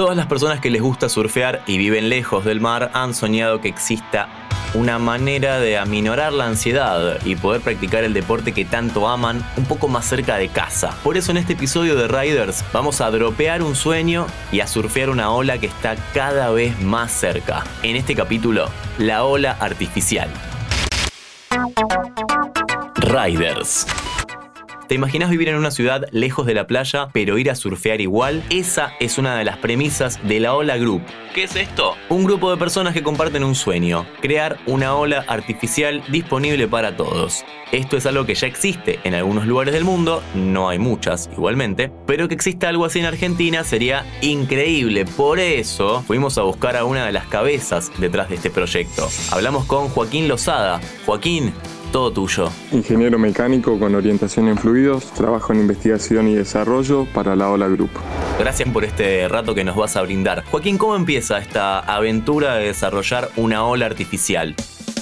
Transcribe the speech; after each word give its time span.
Todas 0.00 0.16
las 0.16 0.28
personas 0.28 0.60
que 0.60 0.70
les 0.70 0.80
gusta 0.80 1.10
surfear 1.10 1.62
y 1.66 1.76
viven 1.76 2.08
lejos 2.08 2.42
del 2.46 2.58
mar 2.58 2.90
han 2.94 3.12
soñado 3.12 3.60
que 3.60 3.68
exista 3.68 4.30
una 4.72 4.98
manera 4.98 5.60
de 5.60 5.76
aminorar 5.76 6.32
la 6.32 6.46
ansiedad 6.46 7.18
y 7.26 7.36
poder 7.36 7.60
practicar 7.60 8.02
el 8.04 8.14
deporte 8.14 8.52
que 8.52 8.64
tanto 8.64 9.06
aman 9.08 9.44
un 9.58 9.66
poco 9.66 9.88
más 9.88 10.06
cerca 10.06 10.38
de 10.38 10.48
casa. 10.48 10.96
Por 11.04 11.18
eso 11.18 11.32
en 11.32 11.36
este 11.36 11.52
episodio 11.52 11.96
de 11.96 12.08
Riders 12.08 12.64
vamos 12.72 13.02
a 13.02 13.10
dropear 13.10 13.62
un 13.62 13.76
sueño 13.76 14.26
y 14.50 14.60
a 14.60 14.66
surfear 14.66 15.10
una 15.10 15.32
ola 15.32 15.58
que 15.58 15.66
está 15.66 15.96
cada 16.14 16.48
vez 16.48 16.80
más 16.80 17.12
cerca. 17.12 17.64
En 17.82 17.94
este 17.94 18.14
capítulo, 18.14 18.70
la 18.96 19.24
ola 19.24 19.58
artificial. 19.60 20.30
Riders. 22.96 23.86
¿Te 24.90 24.96
imaginas 24.96 25.30
vivir 25.30 25.48
en 25.48 25.54
una 25.54 25.70
ciudad 25.70 26.08
lejos 26.10 26.46
de 26.46 26.54
la 26.54 26.66
playa, 26.66 27.10
pero 27.12 27.38
ir 27.38 27.48
a 27.48 27.54
surfear 27.54 28.00
igual? 28.00 28.42
Esa 28.50 28.90
es 28.98 29.18
una 29.18 29.38
de 29.38 29.44
las 29.44 29.56
premisas 29.56 30.18
de 30.26 30.40
la 30.40 30.52
Ola 30.52 30.78
Group. 30.78 31.02
¿Qué 31.32 31.44
es 31.44 31.54
esto? 31.54 31.94
Un 32.08 32.24
grupo 32.24 32.50
de 32.50 32.56
personas 32.56 32.92
que 32.92 33.04
comparten 33.04 33.44
un 33.44 33.54
sueño, 33.54 34.04
crear 34.20 34.58
una 34.66 34.96
ola 34.96 35.24
artificial 35.28 36.02
disponible 36.08 36.66
para 36.66 36.96
todos. 36.96 37.44
Esto 37.70 37.96
es 37.96 38.04
algo 38.04 38.26
que 38.26 38.34
ya 38.34 38.48
existe 38.48 38.98
en 39.04 39.14
algunos 39.14 39.46
lugares 39.46 39.74
del 39.74 39.84
mundo, 39.84 40.24
no 40.34 40.68
hay 40.68 40.80
muchas 40.80 41.30
igualmente, 41.36 41.92
pero 42.04 42.26
que 42.26 42.34
exista 42.34 42.68
algo 42.68 42.84
así 42.84 42.98
en 42.98 43.04
Argentina 43.04 43.62
sería 43.62 44.04
increíble. 44.22 45.04
Por 45.04 45.38
eso 45.38 46.02
fuimos 46.02 46.36
a 46.36 46.42
buscar 46.42 46.76
a 46.76 46.84
una 46.84 47.06
de 47.06 47.12
las 47.12 47.28
cabezas 47.28 47.92
detrás 47.98 48.28
de 48.28 48.34
este 48.34 48.50
proyecto. 48.50 49.08
Hablamos 49.30 49.66
con 49.66 49.88
Joaquín 49.88 50.26
Lozada. 50.26 50.80
Joaquín, 51.06 51.54
todo 51.90 52.12
tuyo. 52.12 52.50
Ingeniero 52.72 53.18
mecánico 53.18 53.78
con 53.78 53.94
orientación 53.94 54.48
en 54.48 54.56
fluidos, 54.56 55.12
trabajo 55.12 55.52
en 55.52 55.60
investigación 55.60 56.28
y 56.28 56.34
desarrollo 56.34 57.06
para 57.12 57.36
la 57.36 57.50
Ola 57.50 57.68
Group. 57.68 57.90
Gracias 58.38 58.68
por 58.70 58.84
este 58.84 59.28
rato 59.28 59.54
que 59.54 59.64
nos 59.64 59.76
vas 59.76 59.96
a 59.96 60.02
brindar. 60.02 60.44
Joaquín, 60.50 60.78
¿cómo 60.78 60.96
empieza 60.96 61.38
esta 61.38 61.80
aventura 61.80 62.54
de 62.54 62.66
desarrollar 62.66 63.30
una 63.36 63.64
ola 63.64 63.86
artificial? 63.86 64.54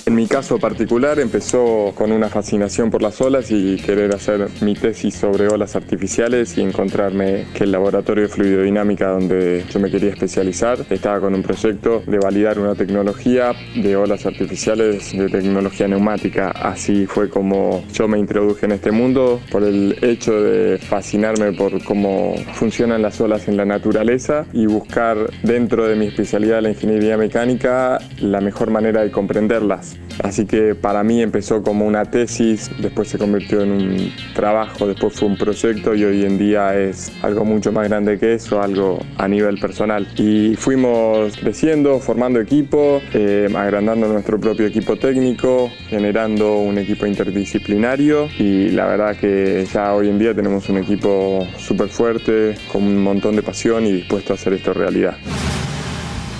En 0.08 0.14
mi 0.14 0.26
caso 0.26 0.58
particular 0.58 1.18
empezó 1.18 1.92
con 1.94 2.12
una 2.12 2.30
fascinación 2.30 2.90
por 2.90 3.02
las 3.02 3.20
olas 3.20 3.50
y 3.50 3.76
querer 3.76 4.14
hacer 4.14 4.48
mi 4.62 4.72
tesis 4.72 5.14
sobre 5.14 5.48
olas 5.48 5.76
artificiales 5.76 6.56
y 6.56 6.62
encontrarme 6.62 7.44
que 7.52 7.64
el 7.64 7.72
laboratorio 7.72 8.22
de 8.22 8.30
fluidodinámica 8.30 9.10
donde 9.10 9.66
yo 9.68 9.78
me 9.78 9.90
quería 9.90 10.08
especializar 10.08 10.78
estaba 10.88 11.20
con 11.20 11.34
un 11.34 11.42
proyecto 11.42 12.02
de 12.06 12.18
validar 12.18 12.58
una 12.58 12.74
tecnología 12.74 13.52
de 13.74 13.96
olas 13.96 14.24
artificiales 14.24 15.12
de 15.12 15.28
tecnología 15.28 15.86
neumática. 15.86 16.52
Así 16.52 17.04
fue 17.04 17.28
como 17.28 17.84
yo 17.92 18.08
me 18.08 18.18
introduje 18.18 18.64
en 18.64 18.72
este 18.72 18.90
mundo 18.90 19.42
por 19.50 19.62
el 19.62 19.94
hecho 20.00 20.32
de 20.40 20.78
fascinarme 20.78 21.52
por 21.52 21.84
cómo 21.84 22.34
funcionan 22.54 23.02
las 23.02 23.20
olas 23.20 23.46
en 23.46 23.58
la 23.58 23.66
naturaleza 23.66 24.46
y 24.54 24.64
buscar 24.64 25.18
dentro 25.42 25.86
de 25.86 25.96
mi 25.96 26.06
especialidad 26.06 26.62
la 26.62 26.70
ingeniería 26.70 27.18
mecánica 27.18 27.98
la 28.22 28.40
mejor 28.40 28.70
manera 28.70 29.02
de 29.02 29.10
comprenderlas. 29.10 29.97
Así 30.22 30.46
que 30.46 30.74
para 30.74 31.04
mí 31.04 31.22
empezó 31.22 31.62
como 31.62 31.86
una 31.86 32.04
tesis, 32.04 32.70
después 32.78 33.08
se 33.08 33.18
convirtió 33.18 33.62
en 33.62 33.70
un 33.70 34.12
trabajo, 34.34 34.86
después 34.86 35.14
fue 35.14 35.28
un 35.28 35.36
proyecto 35.36 35.94
y 35.94 36.04
hoy 36.04 36.24
en 36.24 36.38
día 36.38 36.78
es 36.78 37.12
algo 37.22 37.44
mucho 37.44 37.72
más 37.72 37.88
grande 37.88 38.18
que 38.18 38.34
eso, 38.34 38.60
algo 38.60 38.98
a 39.16 39.28
nivel 39.28 39.58
personal. 39.58 40.08
Y 40.16 40.56
fuimos 40.56 41.36
creciendo, 41.36 42.00
formando 42.00 42.40
equipo, 42.40 43.00
eh, 43.14 43.48
agrandando 43.54 44.08
nuestro 44.08 44.40
propio 44.40 44.66
equipo 44.66 44.96
técnico, 44.96 45.70
generando 45.88 46.58
un 46.58 46.78
equipo 46.78 47.06
interdisciplinario 47.06 48.28
y 48.38 48.70
la 48.70 48.86
verdad 48.86 49.16
que 49.16 49.66
ya 49.72 49.94
hoy 49.94 50.08
en 50.08 50.18
día 50.18 50.34
tenemos 50.34 50.68
un 50.68 50.78
equipo 50.78 51.46
súper 51.56 51.88
fuerte, 51.88 52.56
con 52.72 52.82
un 52.82 53.02
montón 53.02 53.36
de 53.36 53.42
pasión 53.42 53.86
y 53.86 53.92
dispuesto 53.92 54.32
a 54.32 54.36
hacer 54.36 54.54
esto 54.54 54.72
realidad. 54.72 55.16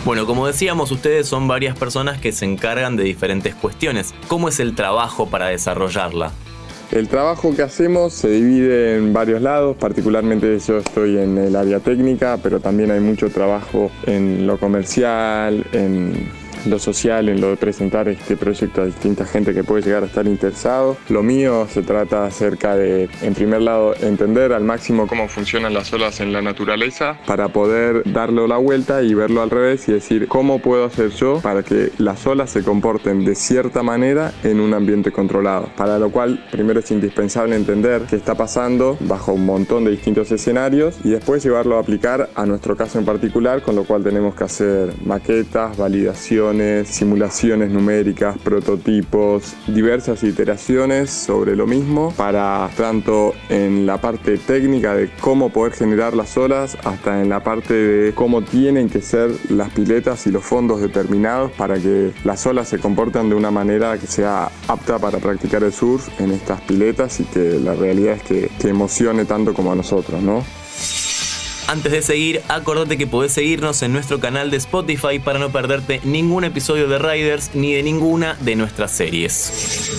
Bueno, 0.04 0.26
como 0.26 0.46
decíamos, 0.46 0.90
ustedes 0.90 1.26
son 1.26 1.48
varias 1.48 1.76
personas 1.76 2.20
que 2.20 2.32
se 2.32 2.44
encargan 2.44 2.96
de 2.96 3.04
diferentes 3.04 3.54
cuestiones. 3.54 4.14
¿Cómo 4.28 4.48
es 4.48 4.60
el 4.60 4.74
trabajo 4.74 5.28
para 5.28 5.48
desarrollarla? 5.48 6.32
El 6.90 7.08
trabajo 7.08 7.54
que 7.54 7.60
hacemos 7.60 8.14
se 8.14 8.30
divide 8.30 8.96
en 8.96 9.12
varios 9.12 9.42
lados, 9.42 9.76
particularmente 9.76 10.58
yo 10.58 10.78
estoy 10.78 11.18
en 11.18 11.36
el 11.36 11.54
área 11.54 11.80
técnica, 11.80 12.38
pero 12.42 12.60
también 12.60 12.90
hay 12.90 13.00
mucho 13.00 13.28
trabajo 13.28 13.90
en 14.06 14.46
lo 14.46 14.58
comercial, 14.58 15.66
en 15.72 16.30
lo 16.66 16.78
social, 16.78 17.28
en 17.28 17.40
lo 17.40 17.50
de 17.50 17.56
presentar 17.56 18.08
este 18.08 18.36
proyecto 18.36 18.82
a 18.82 18.86
distinta 18.86 19.24
gente 19.24 19.54
que 19.54 19.64
puede 19.64 19.82
llegar 19.82 20.02
a 20.02 20.06
estar 20.06 20.26
interesado. 20.26 20.96
Lo 21.08 21.22
mío 21.22 21.66
se 21.70 21.82
trata 21.82 22.24
acerca 22.24 22.76
de, 22.76 23.08
en 23.22 23.34
primer 23.34 23.62
lado, 23.62 23.94
entender 24.00 24.52
al 24.52 24.64
máximo 24.64 25.06
cómo 25.06 25.28
funcionan 25.28 25.74
las 25.74 25.92
olas 25.92 26.20
en 26.20 26.32
la 26.32 26.42
naturaleza 26.42 27.18
para 27.26 27.48
poder 27.48 28.02
darle 28.10 28.46
la 28.46 28.58
vuelta 28.58 29.02
y 29.02 29.14
verlo 29.14 29.42
al 29.42 29.50
revés 29.50 29.88
y 29.88 29.92
decir 29.92 30.28
cómo 30.28 30.60
puedo 30.60 30.84
hacer 30.84 31.10
yo 31.10 31.40
para 31.40 31.62
que 31.62 31.90
las 31.98 32.26
olas 32.26 32.50
se 32.50 32.62
comporten 32.62 33.24
de 33.24 33.34
cierta 33.34 33.82
manera 33.82 34.32
en 34.44 34.60
un 34.60 34.74
ambiente 34.74 35.10
controlado. 35.10 35.68
Para 35.76 35.98
lo 35.98 36.10
cual, 36.10 36.44
primero 36.50 36.80
es 36.80 36.90
indispensable 36.90 37.56
entender 37.56 38.02
qué 38.08 38.16
está 38.16 38.34
pasando 38.34 38.96
bajo 39.00 39.32
un 39.32 39.44
montón 39.44 39.84
de 39.84 39.90
distintos 39.90 40.30
escenarios 40.30 40.96
y 41.04 41.10
después 41.10 41.42
llevarlo 41.42 41.76
a 41.76 41.80
aplicar 41.80 42.30
a 42.34 42.46
nuestro 42.46 42.76
caso 42.76 42.98
en 42.98 43.04
particular, 43.04 43.62
con 43.62 43.76
lo 43.76 43.84
cual 43.84 44.04
tenemos 44.04 44.34
que 44.34 44.44
hacer 44.44 44.92
maquetas, 45.04 45.76
validación, 45.76 46.47
simulaciones 46.86 47.70
numéricas, 47.70 48.38
prototipos, 48.38 49.54
diversas 49.66 50.22
iteraciones 50.22 51.10
sobre 51.10 51.54
lo 51.56 51.66
mismo 51.66 52.12
para 52.16 52.70
tanto 52.76 53.34
en 53.48 53.86
la 53.86 54.00
parte 54.00 54.38
técnica 54.38 54.94
de 54.94 55.10
cómo 55.20 55.50
poder 55.50 55.72
generar 55.72 56.14
las 56.14 56.36
olas 56.36 56.76
hasta 56.84 57.20
en 57.20 57.28
la 57.28 57.42
parte 57.42 57.74
de 57.74 58.14
cómo 58.14 58.42
tienen 58.42 58.88
que 58.88 59.00
ser 59.00 59.30
las 59.50 59.70
piletas 59.70 60.26
y 60.26 60.30
los 60.30 60.44
fondos 60.44 60.80
determinados 60.80 61.52
para 61.52 61.78
que 61.78 62.12
las 62.24 62.46
olas 62.46 62.68
se 62.68 62.78
comporten 62.78 63.28
de 63.28 63.34
una 63.34 63.50
manera 63.50 63.98
que 63.98 64.06
sea 64.06 64.50
apta 64.66 64.98
para 64.98 65.18
practicar 65.18 65.62
el 65.62 65.72
surf 65.72 66.08
en 66.20 66.32
estas 66.32 66.60
piletas 66.62 67.20
y 67.20 67.24
que 67.24 67.58
la 67.58 67.74
realidad 67.74 68.14
es 68.14 68.22
que, 68.22 68.50
que 68.58 68.68
emocione 68.68 69.24
tanto 69.24 69.54
como 69.54 69.72
a 69.72 69.74
nosotros, 69.74 70.22
¿no? 70.22 70.44
Antes 71.68 71.92
de 71.92 72.00
seguir, 72.00 72.40
acordate 72.48 72.96
que 72.96 73.06
podés 73.06 73.32
seguirnos 73.32 73.82
en 73.82 73.92
nuestro 73.92 74.18
canal 74.20 74.50
de 74.50 74.56
Spotify 74.56 75.18
para 75.18 75.38
no 75.38 75.50
perderte 75.50 76.00
ningún 76.02 76.44
episodio 76.44 76.88
de 76.88 76.98
Riders 76.98 77.50
ni 77.52 77.74
de 77.74 77.82
ninguna 77.82 78.38
de 78.40 78.56
nuestras 78.56 78.90
series. 78.90 79.92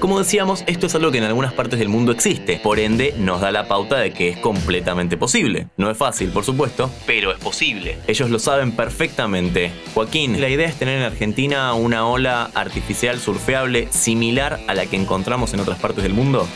Como 0.00 0.18
decíamos, 0.18 0.64
esto 0.66 0.86
es 0.86 0.94
algo 0.94 1.10
que 1.10 1.18
en 1.18 1.24
algunas 1.24 1.52
partes 1.52 1.78
del 1.78 1.90
mundo 1.90 2.10
existe, 2.10 2.58
por 2.62 2.78
ende 2.78 3.14
nos 3.18 3.42
da 3.42 3.52
la 3.52 3.68
pauta 3.68 3.98
de 3.98 4.14
que 4.14 4.30
es 4.30 4.38
completamente 4.38 5.18
posible. 5.18 5.66
No 5.76 5.90
es 5.90 5.98
fácil, 5.98 6.30
por 6.30 6.44
supuesto, 6.44 6.90
pero 7.04 7.30
es 7.30 7.38
posible. 7.38 7.98
Ellos 8.06 8.30
lo 8.30 8.38
saben 8.38 8.72
perfectamente. 8.72 9.72
Joaquín, 9.92 10.40
la 10.40 10.48
idea 10.48 10.68
es 10.68 10.76
tener 10.76 11.00
en 11.00 11.04
Argentina 11.04 11.74
una 11.74 12.08
ola 12.08 12.50
artificial 12.54 13.20
surfeable 13.20 13.88
similar 13.92 14.58
a 14.68 14.74
la 14.74 14.86
que 14.86 14.96
encontramos 14.96 15.52
en 15.52 15.60
otras 15.60 15.78
partes 15.78 16.02
del 16.02 16.14
mundo. 16.14 16.48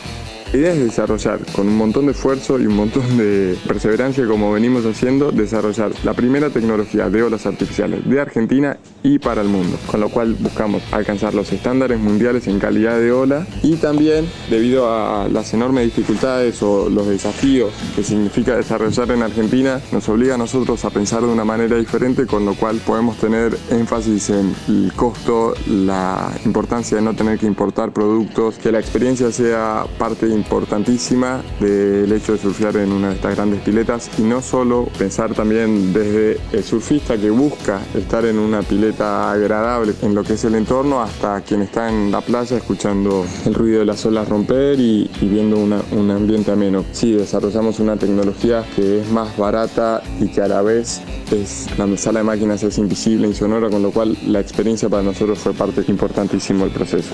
La 0.53 0.59
idea 0.59 0.73
es 0.73 0.79
desarrollar 0.79 1.39
con 1.53 1.67
un 1.67 1.75
montón 1.75 2.05
de 2.05 2.13
esfuerzo 2.13 2.57
y 2.57 2.65
un 2.65 2.75
montón 2.75 3.17
de 3.17 3.57
perseverancia 3.67 4.25
como 4.25 4.51
venimos 4.51 4.85
haciendo, 4.85 5.31
desarrollar 5.31 5.91
la 6.03 6.13
primera 6.13 6.49
tecnología 6.49 7.09
de 7.09 7.21
olas 7.21 7.45
artificiales 7.45 8.07
de 8.09 8.21
Argentina 8.21 8.77
y 9.03 9.19
para 9.19 9.41
el 9.41 9.49
mundo, 9.49 9.77
con 9.87 9.99
lo 9.99 10.09
cual 10.09 10.35
buscamos 10.39 10.81
alcanzar 10.91 11.33
los 11.33 11.51
estándares 11.51 11.99
mundiales 11.99 12.47
en 12.47 12.59
calidad 12.59 12.97
de 12.97 13.11
ola 13.11 13.45
y 13.61 13.75
también 13.75 14.25
debido 14.49 14.89
a 14.89 15.27
las 15.27 15.53
enormes 15.53 15.83
dificultades 15.83 16.63
o 16.63 16.89
los 16.89 17.07
desafíos 17.07 17.71
que 17.95 18.03
significa 18.03 18.55
desarrollar 18.55 19.11
en 19.11 19.23
Argentina, 19.23 19.81
nos 19.91 20.07
obliga 20.07 20.35
a 20.35 20.37
nosotros 20.37 20.83
a 20.85 20.89
pensar 20.89 21.21
de 21.21 21.27
una 21.27 21.43
manera 21.43 21.75
diferente, 21.77 22.25
con 22.25 22.45
lo 22.45 22.55
cual 22.55 22.77
podemos 22.85 23.17
tener 23.17 23.57
énfasis 23.69 24.29
en 24.29 24.55
el 24.69 24.93
costo, 24.95 25.53
la 25.67 26.31
importancia 26.45 26.97
de 26.97 27.03
no 27.03 27.13
tener 27.15 27.37
que 27.37 27.45
importar 27.45 27.91
productos, 27.91 28.57
que 28.57 28.71
la 28.71 28.79
experiencia 28.79 29.31
sea 29.31 29.85
parte 29.97 30.37
importantísima 30.47 31.41
del 31.59 32.09
hecho 32.11 32.31
de 32.31 32.37
surfear 32.37 32.77
en 32.77 32.93
una 32.93 33.09
de 33.09 33.15
estas 33.15 33.35
grandes 33.35 33.59
piletas 33.61 34.09
y 34.17 34.21
no 34.21 34.41
solo 34.41 34.87
pensar 34.97 35.33
también 35.33 35.91
desde 35.91 36.39
el 36.53 36.63
surfista 36.63 37.17
que 37.17 37.29
busca 37.29 37.81
estar 37.93 38.23
en 38.25 38.39
una 38.39 38.61
pileta 38.61 39.29
agradable 39.29 39.93
en 40.01 40.15
lo 40.15 40.23
que 40.23 40.33
es 40.33 40.45
el 40.45 40.55
entorno 40.55 41.01
hasta 41.01 41.41
quien 41.41 41.61
está 41.63 41.89
en 41.89 42.11
la 42.11 42.21
playa 42.21 42.57
escuchando 42.57 43.25
el 43.45 43.53
ruido 43.53 43.79
de 43.79 43.85
las 43.85 44.05
olas 44.05 44.29
romper 44.29 44.79
y, 44.79 45.09
viendo 45.21 45.57
un 45.57 46.11
ambiente 46.11 46.51
ameno. 46.51 46.85
Sí, 46.93 47.11
desarrollamos 47.11 47.79
una 47.79 47.97
tecnología 47.97 48.63
que 48.75 49.01
es 49.01 49.09
más 49.09 49.35
barata 49.35 50.01
y 50.19 50.29
que 50.29 50.41
a 50.41 50.47
la 50.47 50.61
vez 50.61 51.01
es, 51.31 51.67
la 51.77 51.97
sala 51.97 52.19
de 52.19 52.23
máquinas 52.23 52.63
es 52.63 52.77
invisible, 52.77 53.27
insonora, 53.27 53.69
con 53.69 53.81
lo 53.81 53.91
cual 53.91 54.17
la 54.25 54.39
experiencia 54.39 54.87
para 54.87 55.03
nosotros 55.03 55.39
fue 55.39 55.53
parte 55.53 55.83
importantísimo 55.87 56.63
del 56.63 56.73
proceso. 56.73 57.13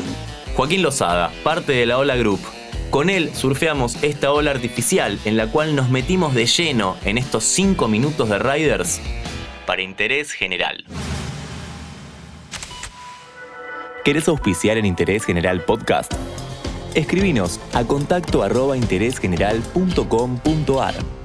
Joaquín 0.55 0.83
Lozada, 0.83 1.31
parte 1.43 1.71
de 1.73 1.87
la 1.87 1.97
Ola 1.97 2.15
Group. 2.15 2.39
Con 2.93 3.09
él 3.09 3.33
surfeamos 3.33 4.01
esta 4.03 4.31
ola 4.31 4.51
artificial 4.51 5.19
en 5.25 5.35
la 5.35 5.47
cual 5.47 5.75
nos 5.75 5.89
metimos 5.89 6.35
de 6.35 6.45
lleno 6.45 6.95
en 7.03 7.17
estos 7.17 7.43
5 7.43 7.87
minutos 7.87 8.29
de 8.29 8.37
Riders 8.37 9.01
para 9.65 9.81
interés 9.81 10.31
general. 10.31 10.85
¿Querés 14.05 14.27
auspiciar 14.27 14.77
en 14.77 14.85
Interés 14.85 15.25
General 15.25 15.63
Podcast? 15.63 16.13
Escribinos 16.93 17.59
a 17.73 17.83
contacto 17.83 18.43
arroba 18.43 18.77
interésgeneral.com.ar. 18.77 21.22